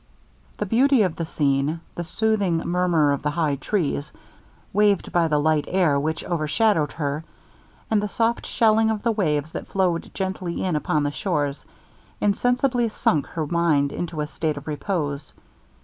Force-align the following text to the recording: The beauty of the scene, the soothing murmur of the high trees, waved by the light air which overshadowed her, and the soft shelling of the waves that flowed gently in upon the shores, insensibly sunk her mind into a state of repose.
The 0.57 0.65
beauty 0.65 1.03
of 1.03 1.15
the 1.15 1.25
scene, 1.27 1.79
the 1.93 2.03
soothing 2.03 2.57
murmur 2.57 3.11
of 3.11 3.21
the 3.21 3.29
high 3.29 3.55
trees, 3.57 4.11
waved 4.73 5.11
by 5.11 5.27
the 5.27 5.37
light 5.37 5.65
air 5.67 5.99
which 5.99 6.25
overshadowed 6.25 6.93
her, 6.93 7.23
and 7.91 8.01
the 8.01 8.07
soft 8.07 8.47
shelling 8.47 8.89
of 8.89 9.03
the 9.03 9.11
waves 9.11 9.51
that 9.51 9.67
flowed 9.67 10.09
gently 10.15 10.63
in 10.63 10.75
upon 10.75 11.03
the 11.03 11.11
shores, 11.11 11.65
insensibly 12.19 12.89
sunk 12.89 13.27
her 13.27 13.45
mind 13.45 13.91
into 13.91 14.21
a 14.21 14.25
state 14.25 14.57
of 14.57 14.65
repose. 14.65 15.33